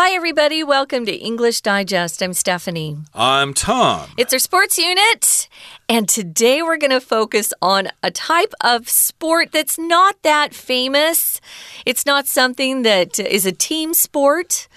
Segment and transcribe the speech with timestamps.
[0.00, 0.62] Hi, everybody.
[0.62, 2.22] Welcome to English Digest.
[2.22, 2.98] I'm Stephanie.
[3.16, 4.08] I'm Tom.
[4.16, 5.48] It's our sports unit.
[5.88, 11.40] And today we're going to focus on a type of sport that's not that famous.
[11.84, 14.68] It's not something that is a team sport.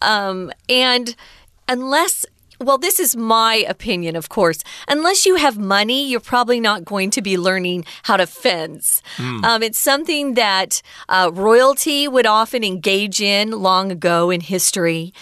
[0.00, 1.14] Um, and
[1.68, 2.24] unless
[2.60, 4.58] well, this is my opinion, of course.
[4.86, 9.02] Unless you have money, you're probably not going to be learning how to fence.
[9.16, 9.44] Mm.
[9.44, 15.14] Um, it's something that uh, royalty would often engage in long ago in history.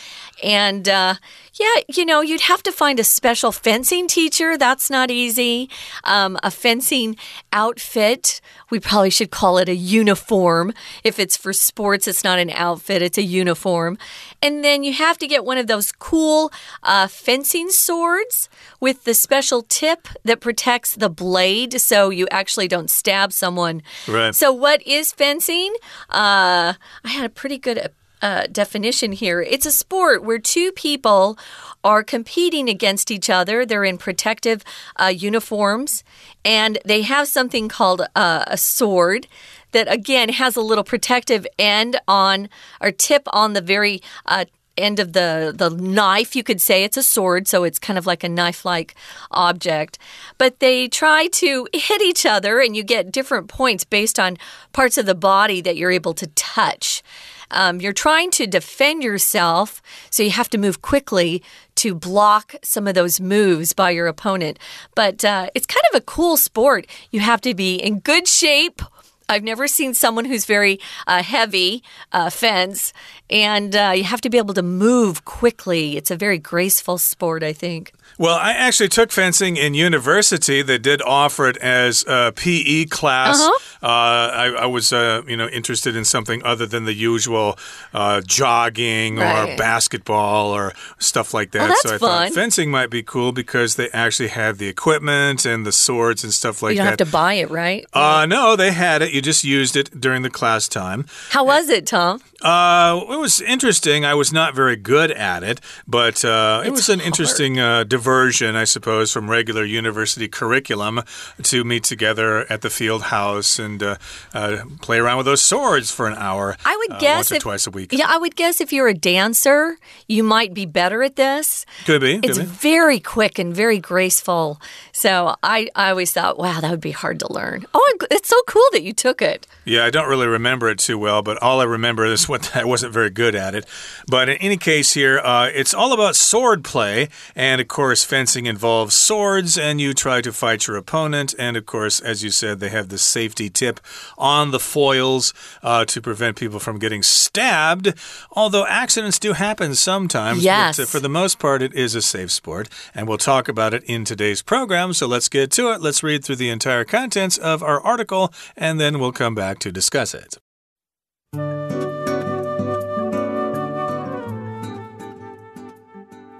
[0.42, 1.14] And uh,
[1.58, 4.56] yeah, you know, you'd have to find a special fencing teacher.
[4.56, 5.68] That's not easy.
[6.04, 7.16] Um, a fencing
[7.52, 8.40] outfit.
[8.70, 10.72] We probably should call it a uniform.
[11.04, 13.98] If it's for sports, it's not an outfit, it's a uniform.
[14.40, 16.52] And then you have to get one of those cool
[16.82, 18.48] uh, fencing swords
[18.80, 23.82] with the special tip that protects the blade so you actually don't stab someone.
[24.06, 24.34] Right.
[24.34, 25.74] So, what is fencing?
[26.10, 27.90] Uh, I had a pretty good
[28.22, 29.40] uh, definition here.
[29.40, 31.38] It's a sport where two people
[31.84, 33.64] are competing against each other.
[33.64, 34.64] They're in protective
[34.96, 36.04] uh, uniforms
[36.44, 39.26] and they have something called uh, a sword
[39.72, 42.48] that, again, has a little protective end on
[42.80, 44.46] or tip on the very uh,
[44.78, 48.06] end of the the knife you could say it's a sword so it's kind of
[48.06, 48.94] like a knife like
[49.32, 49.98] object
[50.38, 54.36] but they try to hit each other and you get different points based on
[54.72, 57.02] parts of the body that you're able to touch
[57.50, 61.42] um, you're trying to defend yourself, so you have to move quickly
[61.76, 64.58] to block some of those moves by your opponent.
[64.94, 66.86] But uh, it's kind of a cool sport.
[67.10, 68.82] You have to be in good shape.
[69.28, 72.92] I've never seen someone who's very uh, heavy uh, fence,
[73.28, 75.96] and uh, you have to be able to move quickly.
[75.96, 77.92] It's a very graceful sport, I think.
[78.16, 80.62] Well, I actually took fencing in university.
[80.62, 83.40] They did offer it as a PE class.
[83.40, 83.88] Uh -huh.
[83.88, 87.58] uh, I, I, was, uh, you know, interested in something other than the usual
[87.94, 89.50] uh, jogging right.
[89.50, 91.70] or basketball or stuff like that.
[91.70, 92.08] Oh, so I fun.
[92.08, 96.32] thought fencing might be cool because they actually have the equipment and the swords and
[96.32, 96.74] stuff like that.
[96.74, 97.00] you don't that.
[97.00, 97.86] have to buy it, right?
[97.92, 99.10] Uh, no, they had it.
[99.12, 101.06] You just used it during the class time.
[101.30, 102.20] How was it, Tom?
[102.40, 104.04] Uh, it was interesting.
[104.04, 107.06] I was not very good at it, but uh, it was an hard.
[107.06, 111.02] interesting uh, diversion, I suppose, from regular university curriculum
[111.42, 113.96] to meet together at the field house and uh,
[114.34, 116.56] uh, play around with those swords for an hour.
[116.64, 117.92] I would uh, guess once if, or twice a week.
[117.92, 121.66] Yeah, I would guess if you're a dancer, you might be better at this.
[121.86, 122.20] Could be.
[122.20, 122.44] Could It's be.
[122.44, 124.60] very quick and very graceful.
[124.92, 127.66] So I, I always thought, wow, that would be hard to learn.
[127.74, 129.46] Oh, it's so cool that you took it.
[129.64, 132.64] Yeah, I don't really remember it too well, but all I remember is what I
[132.64, 133.66] wasn't very good at it.
[134.06, 138.46] But in any case, here uh, it's all about sword play, and of course, fencing
[138.46, 141.34] involves swords, and you try to fight your opponent.
[141.38, 143.80] And of course, as you said, they have the safety tip
[144.16, 147.94] on the foils uh, to prevent people from getting stabbed.
[148.32, 150.76] Although accidents do happen sometimes, Yes.
[150.76, 153.74] but uh, for the most part, it is a safe sport, and we'll talk about
[153.74, 154.92] it in today's program.
[154.92, 155.80] So let's get to it.
[155.80, 159.72] Let's read through the entire contents of our article, and then we'll come back to
[159.72, 160.38] discuss it.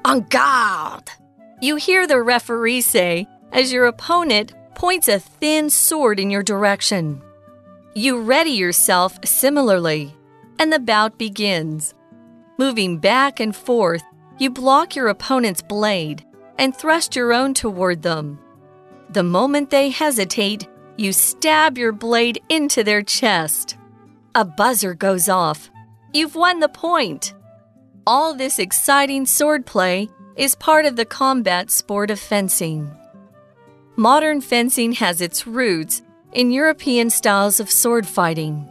[0.08, 1.10] En garde!
[1.60, 7.20] You hear the referee say as your opponent points a thin sword in your direction.
[7.94, 10.14] You ready yourself similarly,
[10.58, 11.92] and the bout begins.
[12.56, 14.02] Moving back and forth,
[14.38, 16.24] you block your opponent's blade
[16.56, 18.38] and thrust your own toward them.
[19.10, 23.76] The moment they hesitate, you stab your blade into their chest.
[24.34, 25.70] A buzzer goes off.
[26.14, 27.34] You've won the point.
[28.10, 32.90] All this exciting swordplay is part of the combat sport of fencing.
[33.96, 36.00] Modern fencing has its roots
[36.32, 38.66] in European styles of sword fighting.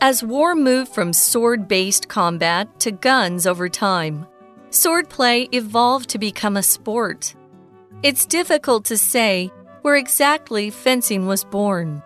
[0.00, 4.26] As war moved from sword based combat to guns over time,
[4.70, 7.36] swordplay evolved to become a sport.
[8.02, 9.52] It's difficult to say
[9.82, 12.02] where exactly fencing was born.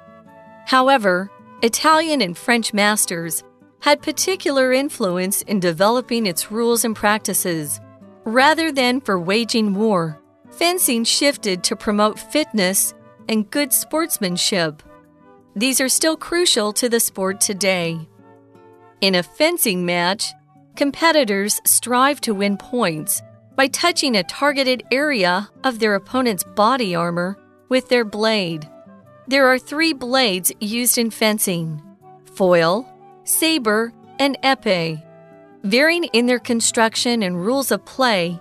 [0.66, 1.31] However,
[1.62, 3.44] Italian and French masters
[3.80, 7.80] had particular influence in developing its rules and practices.
[8.24, 12.94] Rather than for waging war, fencing shifted to promote fitness
[13.28, 14.82] and good sportsmanship.
[15.56, 18.09] These are still crucial to the sport today.
[19.00, 20.33] In a fencing match,
[20.76, 23.22] competitors strive to win points
[23.56, 27.38] by touching a targeted area of their opponent's body armor
[27.68, 28.68] with their blade.
[29.26, 31.83] There are three blades used in fencing
[32.34, 32.90] foil,
[33.30, 35.03] saber, and epee.
[35.62, 38.41] Varying in their construction and rules of play,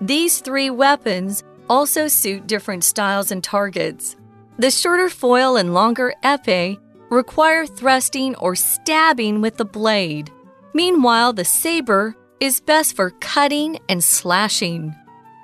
[0.00, 4.16] these three weapons also suit different styles and targets.
[4.58, 6.78] The shorter foil and longer epee
[7.10, 10.30] require thrusting or stabbing with the blade.
[10.74, 14.94] Meanwhile, the saber is best for cutting and slashing.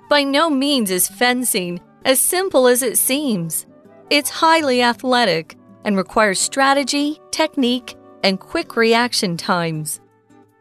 [0.08, 3.66] By no means is fencing as simple as it seems.
[4.10, 10.00] It's highly athletic and requires strategy, technique, and quick reaction times.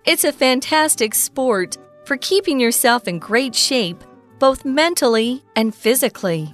[0.05, 4.03] It's a fantastic sport for keeping yourself in great shape,
[4.39, 6.53] both mentally and physically.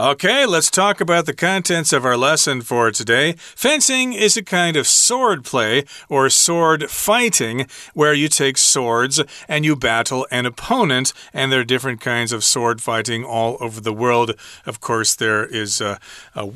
[0.00, 3.32] Okay, let's talk about the contents of our lesson for today.
[3.36, 9.64] Fencing is a kind of sword play or sword fighting where you take swords and
[9.64, 13.92] you battle an opponent, and there are different kinds of sword fighting all over the
[13.92, 14.34] world.
[14.64, 15.98] Of course, there is a,
[16.36, 16.48] a,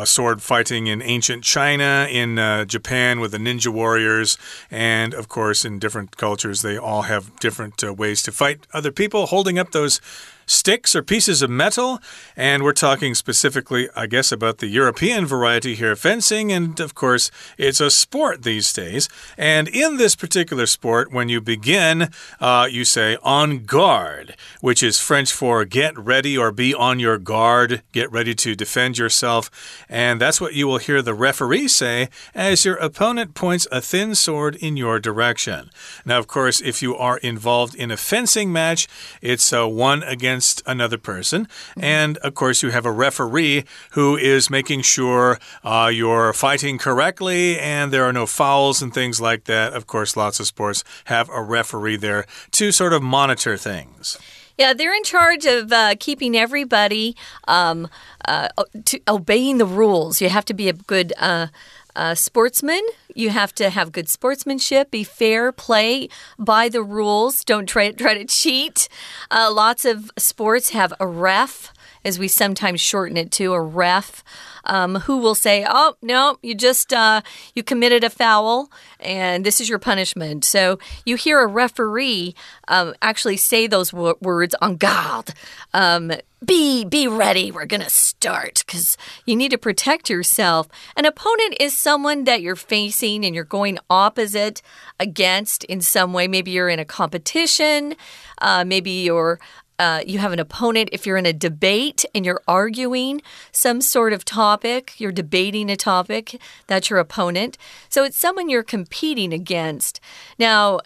[0.00, 4.36] a sword fighting in ancient China, in uh, Japan with the ninja warriors,
[4.70, 8.92] and of course, in different cultures, they all have different uh, ways to fight other
[8.92, 10.02] people, holding up those
[10.48, 12.00] sticks or pieces of metal.
[12.36, 16.50] And we're talking specifically, I guess, about the European variety here of fencing.
[16.50, 19.08] And of course, it's a sport these days.
[19.36, 22.10] And in this particular sport, when you begin,
[22.40, 27.18] uh, you say on guard, which is French for get ready or be on your
[27.18, 29.50] guard, get ready to defend yourself.
[29.88, 34.14] And that's what you will hear the referee say as your opponent points a thin
[34.14, 35.70] sword in your direction.
[36.06, 38.88] Now, of course, if you are involved in a fencing match,
[39.20, 41.48] it's uh, one against against another person.
[41.76, 47.58] And of course, you have a referee who is making sure uh, you're fighting correctly
[47.58, 49.72] and there are no fouls and things like that.
[49.72, 54.16] Of course, lots of sports have a referee there to sort of monitor things.
[54.56, 57.16] Yeah, they're in charge of uh, keeping everybody
[57.48, 57.88] um,
[58.26, 58.48] uh,
[58.84, 60.20] to obeying the rules.
[60.20, 61.48] You have to be a good uh,
[61.96, 62.82] uh, sportsman.
[63.14, 66.08] You have to have good sportsmanship, be fair, play
[66.38, 67.44] by the rules.
[67.44, 68.88] Don't try, try to cheat.
[69.30, 71.72] Uh, lots of sports have a ref,
[72.04, 74.22] as we sometimes shorten it to a ref
[74.68, 77.22] um, who will say, "Oh no, you just uh,
[77.54, 78.70] you committed a foul,
[79.00, 82.34] and this is your punishment." So you hear a referee
[82.68, 85.34] um, actually say those words on guard.
[85.74, 86.12] Um,
[86.44, 91.76] be be ready we're to start cuz you need to protect yourself an opponent is
[91.76, 94.62] someone that you're facing and you're going opposite
[95.00, 97.96] against in some way maybe you're in a competition
[98.40, 99.40] uh, maybe you're
[99.78, 103.22] uh, you have an opponent if you're in a debate and you're arguing
[103.52, 107.56] some sort of topic, you're debating a topic, that's your opponent.
[107.88, 110.00] So it's someone you're competing against.
[110.38, 110.80] Now,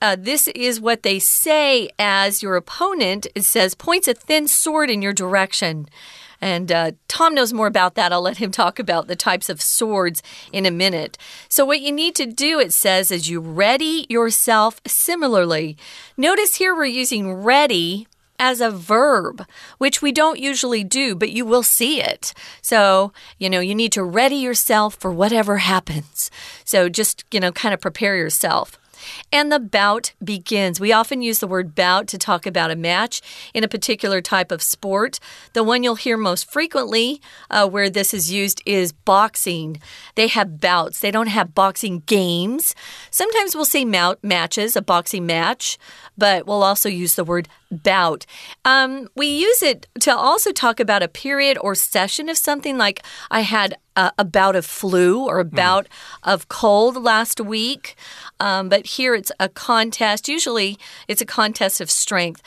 [0.00, 3.26] uh, this is what they say as your opponent.
[3.34, 5.88] It says, points a thin sword in your direction.
[6.40, 8.12] And uh, Tom knows more about that.
[8.12, 10.22] I'll let him talk about the types of swords
[10.52, 11.18] in a minute.
[11.48, 15.76] So, what you need to do, it says, is you ready yourself similarly.
[16.16, 18.06] Notice here we're using ready
[18.38, 19.44] as a verb,
[19.78, 22.32] which we don't usually do, but you will see it.
[22.62, 26.30] So, you know, you need to ready yourself for whatever happens.
[26.64, 28.78] So just, you know, kind of prepare yourself.
[29.32, 30.80] And the bout begins.
[30.80, 33.20] We often use the word bout to talk about a match
[33.54, 35.20] in a particular type of sport.
[35.52, 39.80] The one you'll hear most frequently uh, where this is used is boxing.
[40.14, 42.74] They have bouts, they don't have boxing games.
[43.10, 45.78] Sometimes we'll say matches, a boxing match,
[46.16, 48.26] but we'll also use the word bout.
[48.64, 53.02] Um, we use it to also talk about a period or session of something like
[53.30, 55.56] I had a, a bout of flu or a hmm.
[55.56, 56.32] bout mm.
[56.32, 57.96] of cold last week.
[58.40, 60.28] Um, but here it's a contest.
[60.28, 62.40] Usually it's a contest of strength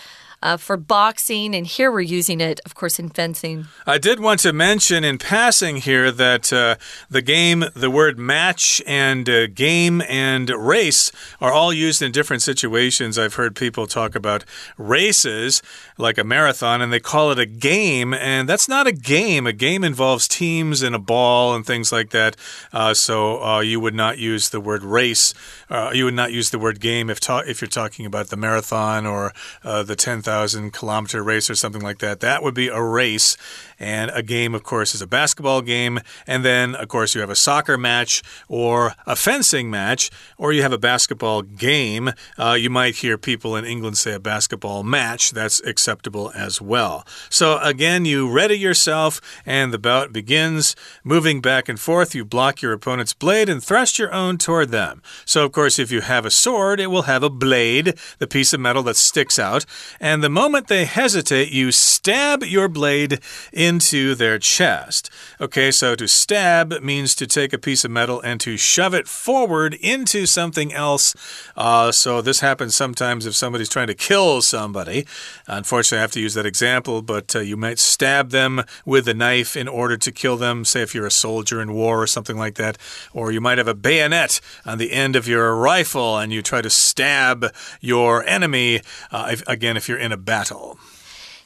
[0.44, 3.68] uh, for boxing, and here we're using it, of course, in fencing.
[3.86, 6.76] I did want to mention in passing here that uh,
[7.10, 12.42] the game, the word match and uh, game and race are all used in different
[12.42, 13.20] situations.
[13.20, 14.44] I've heard people talk about
[14.78, 15.62] races
[15.98, 19.46] like a marathon and they call it a game, and that's not a game.
[19.46, 22.36] A game involves teams and a ball and things like that.
[22.74, 25.34] Uh, so uh, you would not use the word race,
[25.70, 29.06] uh, you would not use the word game if, if you're talking about the marathon
[29.06, 29.34] or
[29.64, 32.22] the 10,000 thousand kilometer race or something like that.
[32.22, 33.36] That would be a race.
[33.82, 36.02] And a game, of course, is a basketball game.
[36.28, 40.62] And then, of course, you have a soccer match or a fencing match, or you
[40.62, 42.12] have a basketball game.
[42.38, 45.32] Uh, you might hear people in England say a basketball match.
[45.32, 47.08] That's acceptable as well.
[47.32, 50.76] So, again, you ready yourself, and the bout begins.
[51.04, 55.02] Moving back and forth, you block your opponent's blade and thrust your own toward them.
[55.26, 58.54] So, of course, if you have a sword, it will have a blade, the piece
[58.54, 59.66] of metal that sticks out.
[60.00, 63.20] And the moment they hesitate, you stab your blade
[63.52, 65.10] in into their chest.
[65.40, 69.08] Okay, so to stab means to take a piece of metal and to shove it
[69.08, 71.16] forward into something else.
[71.56, 75.06] Uh, so this happens sometimes if somebody's trying to kill somebody.
[75.48, 79.14] Unfortunately, I have to use that example, but uh, you might stab them with a
[79.14, 82.38] knife in order to kill them, say if you're a soldier in war or something
[82.38, 82.78] like that.
[83.14, 86.62] Or you might have a bayonet on the end of your rifle and you try
[86.62, 87.46] to stab
[87.80, 90.78] your enemy, uh, if, again, if you're in a battle.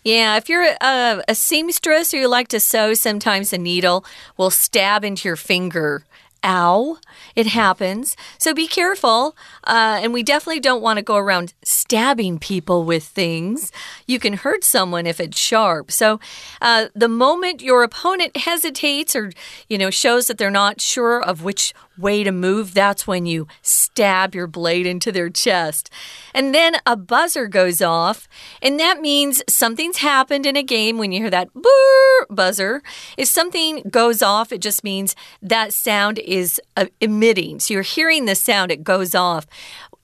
[0.05, 4.05] Yeah, if you're a, a, seamstress or you like to sew, sometimes a needle
[4.37, 6.05] will stab into your finger.
[6.43, 6.99] Ow.
[7.35, 8.15] It happens.
[8.37, 9.35] So be careful.
[9.65, 13.71] Uh, and we definitely don't want to go around stabbing people with things.
[14.05, 15.91] You can hurt someone if it's sharp.
[15.91, 16.19] So
[16.61, 19.31] uh, the moment your opponent hesitates or,
[19.69, 23.47] you know, shows that they're not sure of which way to move, that's when you
[23.61, 25.89] stab your blade into their chest.
[26.33, 28.27] And then a buzzer goes off,
[28.61, 31.49] and that means something's happened in a game when you hear that
[32.29, 32.81] buzzer.
[33.17, 37.59] If something goes off, it just means that sound is uh, emitting.
[37.59, 39.47] So you're hearing the sound, it goes off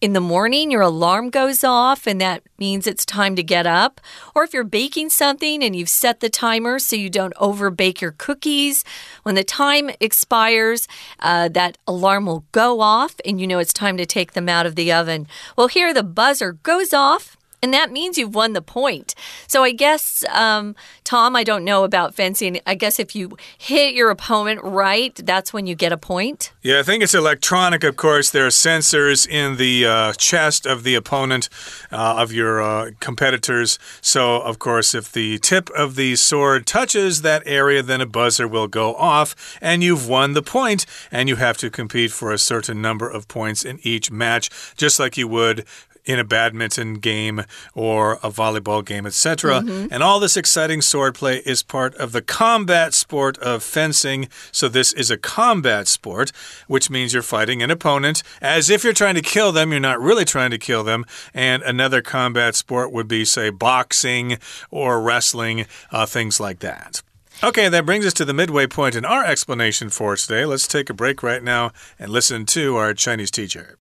[0.01, 4.01] in the morning, your alarm goes off, and that means it's time to get up.
[4.33, 8.01] Or if you're baking something and you've set the timer so you don't over bake
[8.01, 8.83] your cookies,
[9.21, 10.87] when the time expires,
[11.19, 14.65] uh, that alarm will go off and you know it's time to take them out
[14.65, 15.27] of the oven.
[15.55, 19.13] Well, here the buzzer goes off and that means you've won the point.
[19.47, 22.59] So I guess, um, Tom, I don't know about fencing.
[22.65, 26.53] I guess if you hit your opponent right, that's when you get a point.
[26.63, 28.31] Yeah, I think it's electronic, of course.
[28.31, 31.49] There are sensors in the uh, chest of the opponent,
[31.91, 33.77] uh, of your uh, competitors.
[34.01, 38.47] So, of course, if the tip of the sword touches that area, then a buzzer
[38.47, 42.37] will go off, and you've won the point, and you have to compete for a
[42.37, 45.65] certain number of points in each match, just like you would
[46.05, 47.43] in a badminton game
[47.73, 49.61] or a volleyball game, etc.
[49.61, 49.87] Mm -hmm.
[49.91, 54.29] And all this exciting swordplay is part of the combat sport of fencing.
[54.51, 56.31] So, this is a combat sport,
[56.67, 59.71] which means you're fighting an opponent as if you're trying to kill them.
[59.71, 61.05] You're not really trying to kill them.
[61.33, 64.37] And another combat sport would be, say, boxing
[64.69, 67.01] or wrestling, uh, things like that.
[67.43, 70.45] Okay, that brings us to the midway point in our explanation for today.
[70.45, 73.77] Let's take a break right now and listen to our Chinese teacher.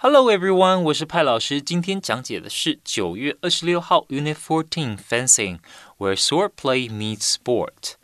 [0.00, 1.60] Hello everyone，我是派老师。
[1.60, 7.94] 今天讲解的是九月二十六号 Unit Fourteen Fencing，where swordplay meets sport。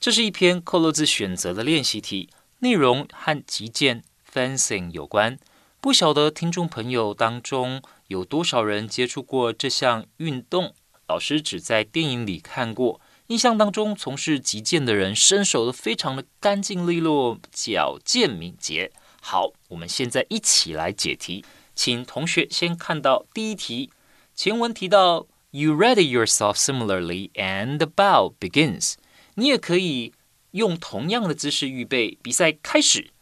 [0.00, 2.30] 这是一篇扣漏字选择的练习题，
[2.60, 5.38] 内容和击剑 fencing 有关。
[5.82, 10.72] 不晓得听众朋友当中有多少人接触过这项运动？
[11.06, 12.98] 老师只在电影里看过。
[13.26, 18.90] 印象当中，从事击剑的人身手都非常的干净利落，矫健敏捷。
[19.24, 21.44] 好，我们现在一起来解题。
[21.76, 23.90] 请同学先看到第一题，
[24.34, 28.94] 前文提到 “You ready yourself similarly and the bow begins”。
[29.36, 30.12] 你也可以
[30.50, 33.12] 用同样的姿势预备，比赛开始。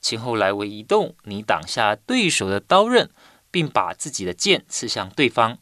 [0.00, 3.10] 前后来回移动，你挡下对手的刀刃，
[3.50, 5.58] 并把自己的剑刺向对方。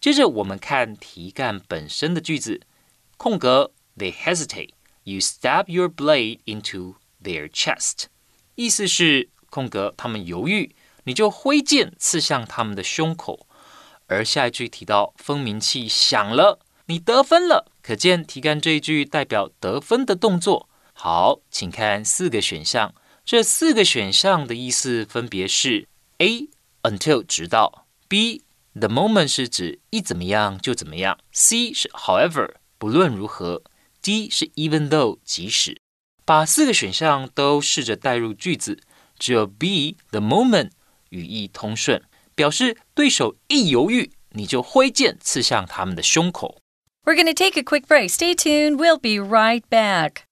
[0.00, 2.62] 接着我们看题干本身的句子，
[3.18, 4.70] 空格 “They hesitate,
[5.04, 8.06] you stab your blade into their chest”，
[8.54, 9.28] 意思是。
[9.52, 13.46] 空格，他们犹豫，你就挥剑刺向他们的胸口。
[14.06, 17.70] 而下一句提到分鸣器响了，你得分了。
[17.82, 20.70] 可见题干这一句代表得分的动作。
[20.94, 22.94] 好，请看四个选项，
[23.26, 26.48] 这四个选项的意思分别是：A
[26.82, 28.40] until 直到；B
[28.74, 33.62] the moment 是指一怎么样就怎么样；C 是 however 不论如何
[34.02, 35.78] ；D 是 even though 即使。
[36.24, 38.80] 把四个选项都试着带入句子。
[39.21, 40.71] 只有 B the moment
[41.09, 42.01] 语义通顺，
[42.35, 46.59] 表示对手一犹豫，你就挥剑刺向他们的胸口。
[47.03, 48.09] We're going to take a quick break.
[48.09, 48.75] Stay tuned.
[48.75, 50.23] We'll be right back.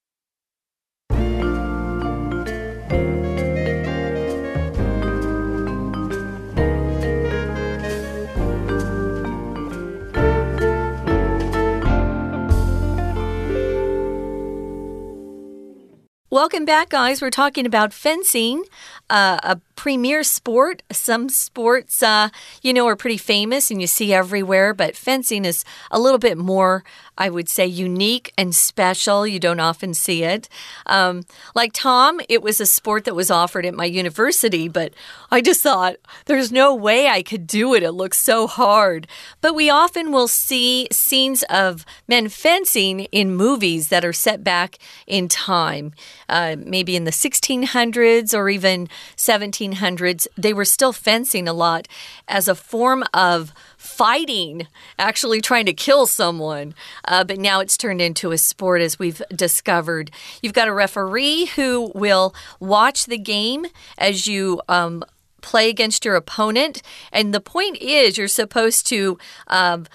[16.33, 17.21] Welcome back, guys.
[17.21, 18.63] We're talking about fencing,
[19.11, 20.81] uh, a premier sport.
[20.93, 22.29] Some sports, uh,
[22.63, 26.39] you know, are pretty famous and you see everywhere, but fencing is a little bit
[26.39, 26.85] more
[27.21, 29.27] I would say, unique and special.
[29.27, 30.49] You don't often see it.
[30.87, 34.95] Um, like Tom, it was a sport that was offered at my university, but
[35.31, 37.83] I just thought there's no way I could do it.
[37.83, 39.07] It looks so hard.
[39.43, 44.79] But we often will see scenes of men fencing in movies that are set back
[45.07, 45.93] in time,
[46.31, 51.89] uh, maybe in the 1600s or even 1700s, they were still fencing a lot
[52.29, 54.67] as a form of fighting,
[54.99, 56.75] actually trying to kill someone.
[57.05, 60.11] Uh, but now it's turned into a sport, as we've discovered.
[60.41, 63.67] You've got a referee who will watch the game
[63.99, 64.63] as you.
[64.69, 65.05] Um,
[65.43, 66.83] play against your opponent.
[67.13, 69.87] And the point is, you're supposed to um,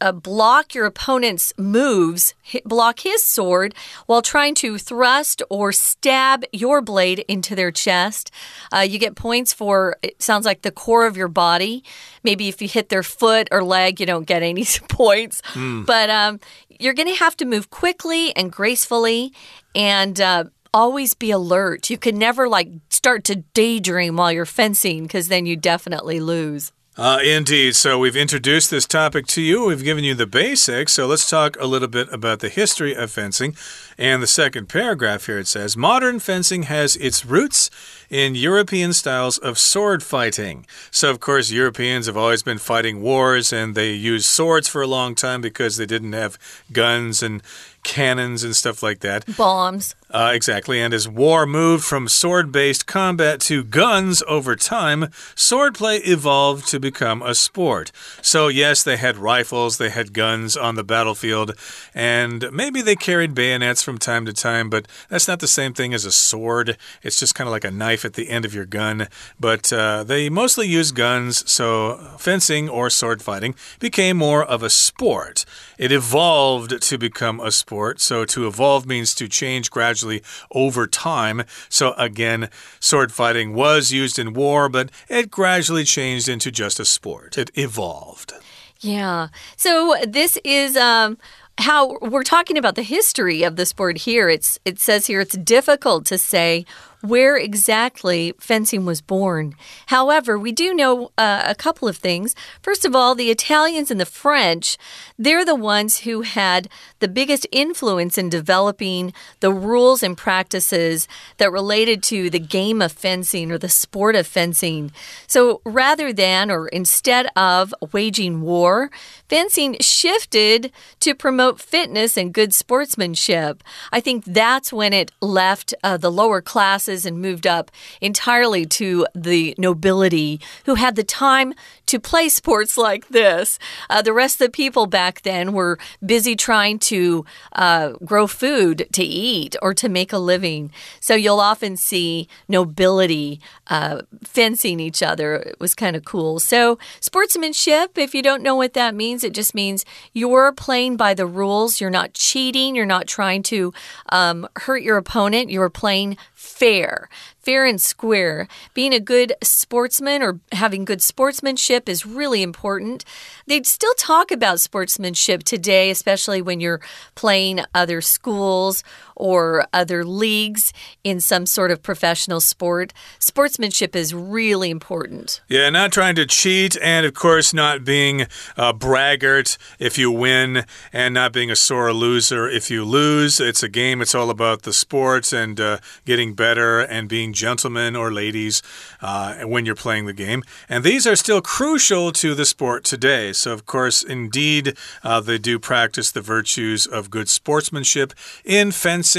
[0.00, 3.74] uh, block your opponent's moves, hit, block his sword,
[4.06, 8.30] while trying to thrust or stab your blade into their chest.
[8.72, 11.84] Uh, you get points for, it sounds like the core of your body.
[12.22, 15.42] Maybe if you hit their foot or leg, you don't get any points.
[15.52, 15.86] Mm.
[15.86, 19.32] But um, you're going to have to move quickly and gracefully
[19.74, 20.20] and.
[20.20, 21.90] Uh, always be alert.
[21.90, 26.70] You can never like start to daydream while you're fencing because then you definitely lose.
[26.96, 27.76] Uh, indeed.
[27.76, 29.64] So we've introduced this topic to you.
[29.66, 30.92] We've given you the basics.
[30.92, 33.56] So let's talk a little bit about the history of fencing.
[33.96, 37.70] And the second paragraph here it says Modern fencing has its roots
[38.10, 40.66] in European styles of sword fighting.
[40.90, 44.86] So, of course, Europeans have always been fighting wars and they used swords for a
[44.86, 46.38] long time because they didn't have
[46.72, 47.42] guns and
[47.82, 49.24] cannons and stuff like that.
[49.36, 49.94] Bombs.
[50.10, 50.80] Uh, exactly.
[50.80, 55.04] And as war moved from sword based combat to guns over time,
[55.36, 57.92] swordplay evolved to become a sport.
[58.20, 61.54] So, yes, they had rifles, they had guns on the battlefield,
[61.94, 65.94] and maybe they carried bayonets from time to time, but that's not the same thing
[65.94, 66.76] as a sword.
[67.02, 69.08] It's just kind of like a knife at the end of your gun.
[69.38, 74.70] But uh, they mostly used guns, so fencing or sword fighting became more of a
[74.70, 75.44] sport.
[75.78, 78.00] It evolved to become a sport.
[78.00, 81.42] So, to evolve means to change gradually gradually over time.
[81.68, 86.84] So, again, sword fighting was used in war, but it gradually changed into just a
[86.84, 87.36] sport.
[87.38, 88.32] It evolved.
[88.80, 89.28] Yeah.
[89.56, 90.76] So, this is.
[90.76, 91.18] Um,
[91.58, 94.30] how we're talking about the history of the sport here.
[94.30, 96.64] It's it says here it's difficult to say
[97.02, 99.54] where exactly fencing was born.
[99.86, 102.34] However, we do know uh, a couple of things.
[102.62, 104.76] First of all, the Italians and the French,
[105.18, 111.50] they're the ones who had the biggest influence in developing the rules and practices that
[111.50, 114.92] related to the game of fencing or the sport of fencing.
[115.26, 118.90] So rather than or instead of waging war,
[119.28, 123.62] fencing shifted to promote fitness and good sportsmanship.
[123.90, 127.70] I think that's when it left uh, the lower classes classes and moved up
[128.00, 131.54] entirely to the nobility who had the time
[131.90, 133.58] to play sports like this.
[133.88, 138.86] Uh, the rest of the people back then were busy trying to uh, grow food
[138.92, 140.70] to eat or to make a living.
[141.00, 145.34] So you'll often see nobility uh, fencing each other.
[145.34, 146.38] It was kind of cool.
[146.38, 151.14] So, sportsmanship, if you don't know what that means, it just means you're playing by
[151.14, 151.80] the rules.
[151.80, 152.76] You're not cheating.
[152.76, 153.72] You're not trying to
[154.10, 155.50] um, hurt your opponent.
[155.50, 157.08] You're playing fair
[157.42, 158.46] fair and square.
[158.74, 163.04] Being a good sportsman or having good sportsmanship is really important.
[163.46, 166.80] They'd still talk about sportsmanship today, especially when you're
[167.14, 168.84] playing other schools
[169.20, 170.72] or other leagues
[171.04, 172.92] in some sort of professional sport.
[173.18, 175.42] Sportsmanship is really important.
[175.48, 180.64] Yeah, not trying to cheat, and of course, not being a braggart if you win,
[180.92, 183.38] and not being a sore loser if you lose.
[183.40, 187.94] It's a game, it's all about the sports and uh, getting better and being gentlemen
[187.94, 188.62] or ladies
[189.02, 190.42] uh, when you're playing the game.
[190.68, 193.32] And these are still crucial to the sport today.
[193.34, 199.09] So, of course, indeed, uh, they do practice the virtues of good sportsmanship in fencing.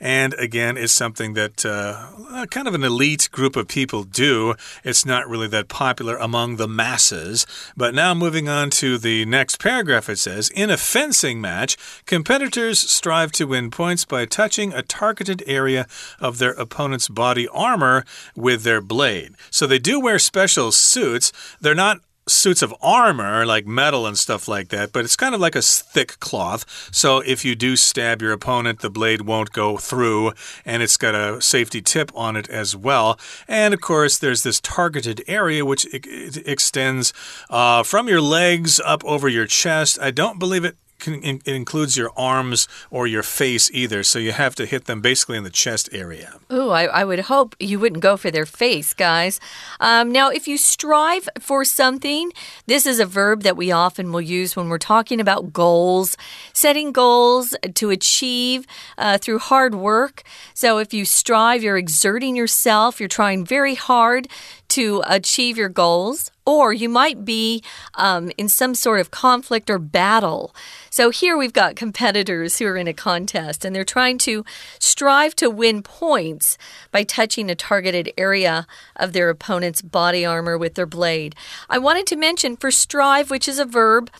[0.00, 4.54] And again, it's something that uh, kind of an elite group of people do.
[4.82, 7.46] It's not really that popular among the masses.
[7.76, 12.78] But now, moving on to the next paragraph, it says In a fencing match, competitors
[12.78, 15.86] strive to win points by touching a targeted area
[16.20, 19.34] of their opponent's body armor with their blade.
[19.50, 21.32] So they do wear special suits.
[21.60, 25.40] They're not suits of armor, like metal and stuff like that, but it's kind of
[25.40, 26.64] like a thick cloth.
[26.92, 30.32] So if you do stab your opponent, the blade won't go through,
[30.64, 33.18] and it's got a safety tip on it as well.
[33.46, 37.12] And of course, there's this targeted area which extends
[37.50, 39.98] uh, from your legs up over your chest.
[40.00, 40.76] I don't believe it
[41.06, 45.36] it includes your arms or your face either, so you have to hit them basically
[45.36, 46.38] in the chest area.
[46.50, 49.40] Oh, I, I, would hope you wouldn't go for their face, guys.
[49.80, 52.32] Um, now, if you strive for something,
[52.66, 56.16] this is a verb that we often will use when we're talking about goals,
[56.52, 60.22] setting goals to achieve uh, through hard work.
[60.54, 64.28] So, if you strive, you're exerting yourself, you're trying very hard
[64.68, 67.62] to achieve your goals, or you might be
[67.94, 70.54] um, in some sort of conflict or battle.
[70.90, 74.44] So here we've got competitors who are in a contest and they're trying to
[74.78, 76.58] strive to win points
[76.90, 81.34] by touching a targeted area of their opponent's body armor with their blade.
[81.70, 84.10] I wanted to mention for strive, which is a verb.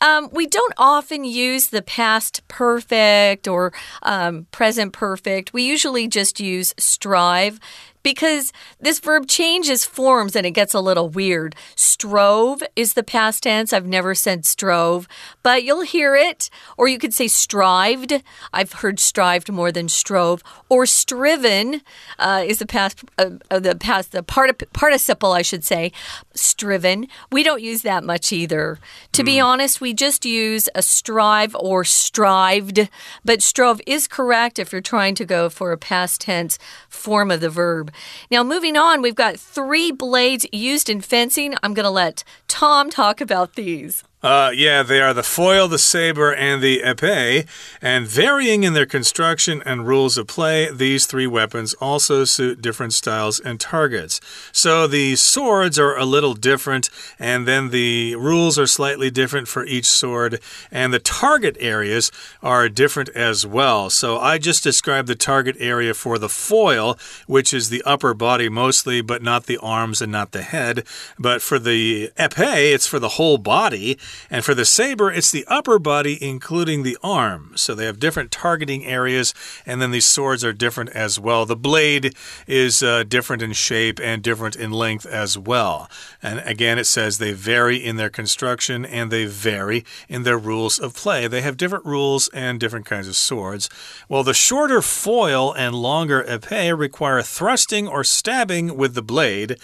[0.00, 3.72] Um, we don't often use the past perfect or
[4.02, 5.54] um, present perfect.
[5.54, 7.58] We usually just use strive
[8.04, 11.56] because this verb changes forms and it gets a little weird.
[11.74, 13.72] Strove is the past tense.
[13.72, 15.08] I've never said strove,
[15.42, 16.50] but you'll hear it.
[16.76, 18.22] Or you could say strived.
[18.52, 20.42] I've heard strived more than strove.
[20.68, 21.80] Or striven
[22.18, 25.90] uh, is the past, uh, uh the past, the part, participle, I should say.
[26.34, 27.08] Striven.
[27.32, 28.78] We don't use that much either.
[29.12, 29.26] To mm.
[29.26, 29.46] be hmm.
[29.46, 32.90] honest, we just use a strive or strived,
[33.24, 36.58] but strove is correct if you're trying to go for a past tense
[36.90, 37.90] form of the verb.
[38.30, 41.54] Now, moving on, we've got three blades used in fencing.
[41.62, 44.04] I'm going to let Tom talk about these.
[44.24, 47.46] Uh, yeah, they are the foil, the saber, and the epee.
[47.82, 52.94] And varying in their construction and rules of play, these three weapons also suit different
[52.94, 54.22] styles and targets.
[54.50, 59.66] So the swords are a little different, and then the rules are slightly different for
[59.66, 62.10] each sword, and the target areas
[62.42, 63.90] are different as well.
[63.90, 68.48] So I just described the target area for the foil, which is the upper body
[68.48, 70.86] mostly, but not the arms and not the head.
[71.18, 73.98] But for the epee, it's for the whole body.
[74.30, 77.52] And for the saber, it's the upper body, including the arm.
[77.56, 79.34] So they have different targeting areas,
[79.66, 81.46] and then these swords are different as well.
[81.46, 82.14] The blade
[82.46, 85.90] is uh, different in shape and different in length as well.
[86.22, 90.78] And again, it says they vary in their construction and they vary in their rules
[90.78, 91.26] of play.
[91.26, 93.68] They have different rules and different kinds of swords.
[94.08, 99.56] Well, the shorter foil and longer epee require thrusting or stabbing with the blade.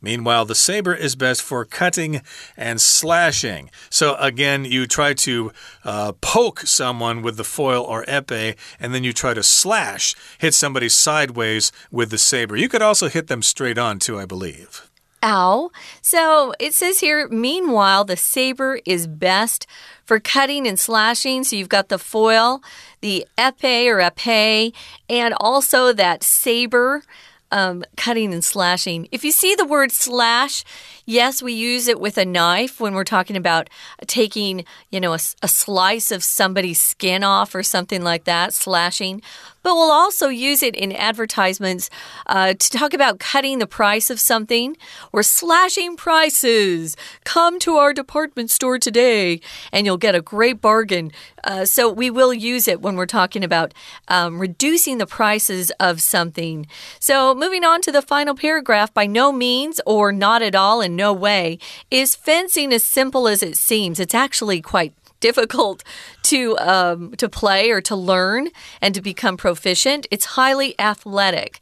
[0.00, 2.22] Meanwhile, the saber is best for cutting
[2.56, 3.70] and slashing.
[3.90, 5.52] So, again, you try to
[5.84, 10.54] uh, poke someone with the foil or epee, and then you try to slash, hit
[10.54, 12.56] somebody sideways with the saber.
[12.56, 14.88] You could also hit them straight on, too, I believe.
[15.22, 15.70] Ow.
[16.00, 19.66] So it says here, meanwhile, the saber is best
[20.04, 21.42] for cutting and slashing.
[21.42, 22.62] So you've got the foil,
[23.00, 24.72] the epee or epee,
[25.10, 27.02] and also that saber
[27.50, 29.08] um, cutting and slashing.
[29.12, 30.64] If you see the word slash,
[31.08, 33.70] yes, we use it with a knife when we're talking about
[34.06, 39.22] taking, you know, a, a slice of somebody's skin off or something like that, slashing
[39.68, 41.90] but we'll also use it in advertisements
[42.26, 44.74] uh, to talk about cutting the price of something
[45.12, 46.96] or slashing prices.
[47.24, 51.12] Come to our department store today and you'll get a great bargain.
[51.44, 53.74] Uh, so we will use it when we're talking about
[54.08, 56.66] um, reducing the prices of something.
[56.98, 60.96] So moving on to the final paragraph, by no means or not at all in
[60.98, 61.58] no way
[61.90, 63.98] is fencing as simple as it seems.
[63.98, 65.82] It's actually quite difficult
[66.24, 68.48] to um, to play or to learn
[68.82, 70.06] and to become proficient.
[70.10, 71.60] It's highly athletic.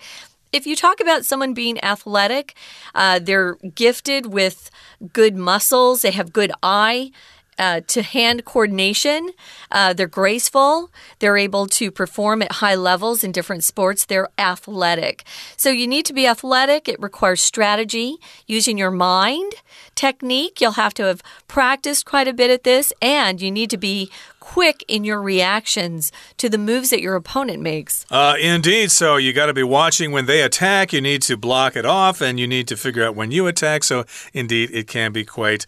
[0.53, 2.55] If you talk about someone being athletic,
[2.95, 4.71] uh, they're gifted with
[5.13, 7.11] good muscles, they have good eye
[7.59, 9.31] uh, to hand coordination.
[9.71, 10.91] Uh, they're graceful.
[11.19, 14.05] They're able to perform at high levels in different sports.
[14.05, 15.25] They're athletic.
[15.57, 16.89] So you need to be athletic.
[16.89, 18.17] It requires strategy,
[18.47, 19.53] using your mind,
[19.95, 20.61] technique.
[20.61, 24.11] You'll have to have practiced quite a bit at this, and you need to be
[24.41, 28.07] quick in your reactions to the moves that your opponent makes.
[28.11, 28.93] Uh, indeed.
[28.93, 30.93] So you got to be watching when they attack.
[30.93, 33.83] You need to block it off, and you need to figure out when you attack.
[33.83, 35.67] So, indeed, it can be quite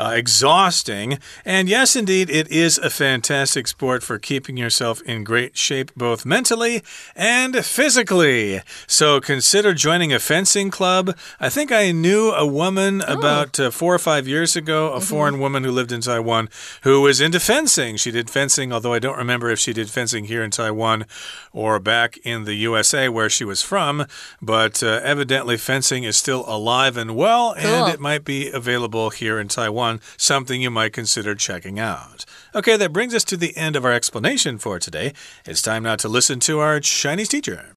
[0.00, 1.18] uh, exhausting.
[1.44, 6.24] And yes, indeed, it is a fantastic sport for keeping yourself in great shape both
[6.24, 6.82] mentally
[7.14, 8.62] and physically.
[8.86, 11.16] So consider joining a fencing club.
[11.38, 13.18] I think I knew a woman oh.
[13.18, 15.08] about uh, four or five years ago, a mm -hmm.
[15.08, 16.48] foreign woman who lived in Taiwan
[16.84, 17.98] who was into fencing.
[17.98, 21.04] She did fencing, although I don't remember if she did fencing here in Taiwan
[21.52, 24.06] or back in the USA where she was from.
[24.40, 27.66] But uh, evidently, fencing is still alive and well, cool.
[27.66, 32.25] and it might be available here in Taiwan on, something you might consider checking out.
[32.53, 35.13] Okay, that brings us to the end of our explanation for today.
[35.45, 37.73] It's time now to listen to our Chinese teacher.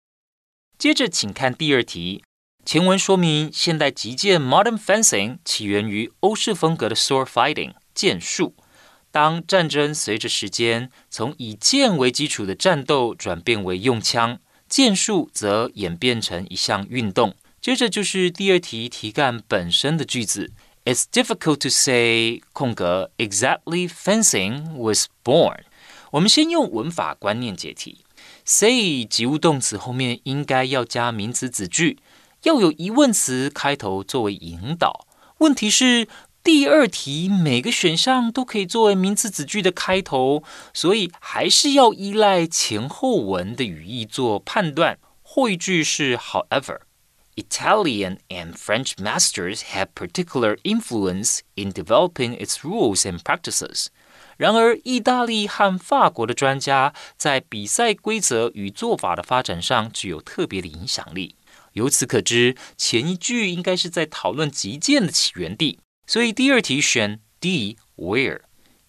[0.78, 2.22] 接着，请看第二题。
[2.64, 8.54] 前文说明，现代击剑 （Modern Fencing） 起源于欧式风格的 Sword Fighting（ 剑术）。
[9.10, 17.34] 当战争随着时间从以剑为基础的战斗转变为用枪，剑术则演变成一项运动。
[17.60, 20.52] 接着就是第二题题干本身的句子。
[20.85, 25.61] it's difficult to say 空格 exactly fencing was born。
[26.11, 27.99] 我们先用文法观念解题。
[28.45, 31.99] say 及物动词后面应该要加名词子句，
[32.43, 35.07] 要有疑问词开头作为引导。
[35.37, 36.07] 问题是，
[36.43, 40.43] 第二题每个选项都可以作为名词子句的开头，
[40.73, 44.99] 所以还是要依赖前后文的语义做判断。
[45.21, 46.79] 后一句是 However。
[47.36, 53.86] Italian and French masters have particular influence in developing its rules and practices.
[54.36, 61.36] 然而，意大利和法国的专家在比赛规则与做法的发展上具有特别的影响力。
[61.74, 68.40] 由此可知，前一句应该是在讨论击剑的起源地，所以第二题选 D，where，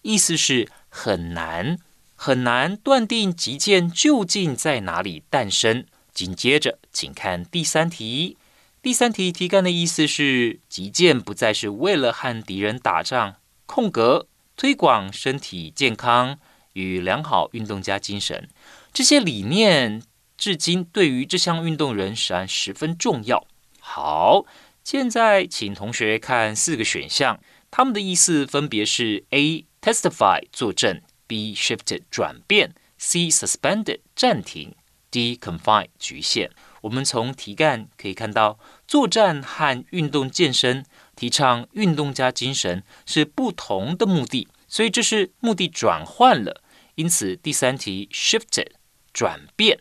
[0.02, 1.78] 意思是很难
[2.16, 5.86] 很难断定击剑究竟在哪里诞生。
[6.15, 8.37] 紧接着，请看第三题。
[8.81, 16.39] 第三题题干的意思是：击剑不再是为了和敌人打仗，空格推广身体健康
[16.73, 18.47] 与良好运动家精神。
[18.93, 20.01] 这些理念
[20.37, 23.45] 至今对于这项运动仍然十分重要。
[23.79, 24.45] 好，
[24.83, 29.65] 现在请同学看四个选项，他们的意思分别是：A.
[29.81, 31.53] testify 作证；B.
[31.53, 33.29] shifted 转变；C.
[33.29, 34.73] suspended 暂停。
[35.15, 36.51] D confine 局限。
[36.81, 46.61] 我们从题干可以看到，作战和运动健身提倡运动加精神是不同的目的，所以这是目的转换了。
[46.95, 48.71] 因此，第三题 shifted
[49.13, 49.79] 转变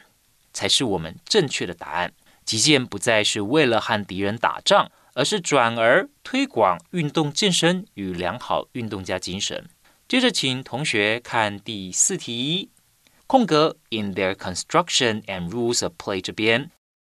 [0.52, 2.12] 才是我们正确的答案。
[2.44, 9.68] 击剑不再是为了和敌人打仗，而是转而推广运动健身与良好运动加精神。
[10.06, 12.70] 接着，请同学看第四题。
[13.27, 16.71] 空格 in their construction and rules of play 这边，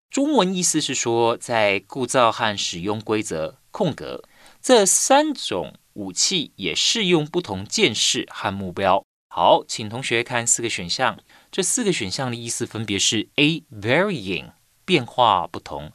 [0.09, 4.23] 中文意思是说，在构造和使用规则空格
[4.61, 9.03] 这三种武器也适用不同剑式和目标。
[9.29, 11.19] 好，请同学看四个选项，
[11.51, 15.91] 这四个选项的意思分别是：A varying 变化不同；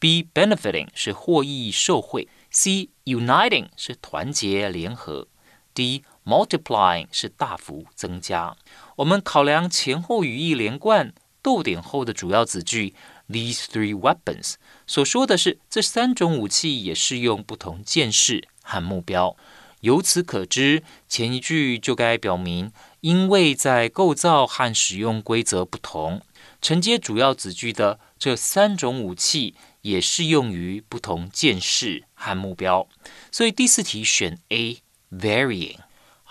[0.00, 5.28] B benefiting 是获益受惠；C uniting 是团结联合；
[5.72, 8.57] D Multiplying 是大幅增加。
[8.97, 12.95] 我们考量前后语义连贯，逗点后的主要子句
[13.29, 14.55] these three weapons
[14.87, 19.37] 所说的是这三种武器也适用不同剑士和目标。
[19.81, 26.21] 由此可知，前一句就该表明，因为在构造和使用规则不同，
[26.59, 32.87] 承接主要子句的这三种武器也适用于不同剑士和目标。
[33.31, 34.79] 所以第四题选 A
[35.11, 35.84] varying。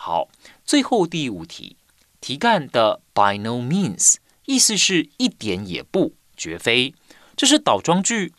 [0.06, 0.28] 好，
[0.66, 1.78] 最后第五题。
[2.20, 6.94] 题干的 by no means 意思是一点也不，绝非，
[7.34, 8.34] 这是倒装句。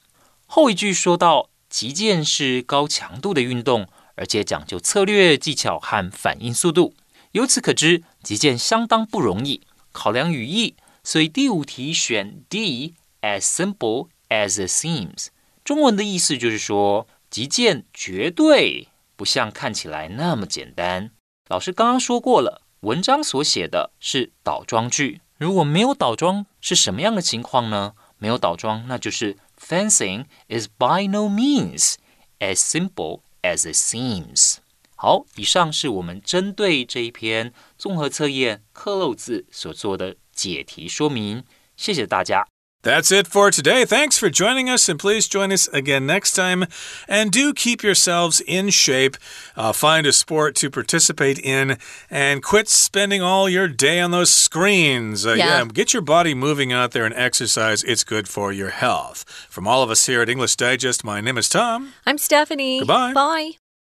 [0.46, 6.94] 后一句说到击剑是高强度的运动，而且讲究策略技巧和反应速度。
[7.32, 9.62] 由此可知，击剑相当不容易。
[9.92, 15.30] 考量语义，所以第五题选 D，as simple as it seems。
[15.64, 21.10] 中文的意思就是说，击剑绝对不像看起来那么简单。
[21.48, 22.64] 老师刚刚说过了。
[22.82, 27.94] 文章所写的是倒装句，如果没有倒装，是什么样的情况呢？
[28.20, 31.96] 没有倒装，那就是 fencing is by no means
[32.40, 34.58] as simple as it seems。
[34.96, 41.44] 好，以上是我们针对这一篇综合测验刻漏字所做的解题说明，
[41.76, 42.55] 谢谢大家。
[42.86, 43.84] That's it for today.
[43.84, 46.66] Thanks for joining us, and please join us again next time.
[47.08, 49.18] And do keep yourselves in shape.
[49.56, 51.80] Uh, find a sport to participate in
[52.12, 55.26] and quit spending all your day on those screens.
[55.26, 55.64] Uh, yeah.
[55.64, 57.84] yeah, get your body moving out there and exercise.
[57.86, 59.26] It's good for your health.
[59.50, 61.94] From all of us here at English Digest, my name is Tom.
[62.06, 62.78] I'm Stephanie.
[62.78, 63.14] Goodbye.
[63.14, 63.52] Bye.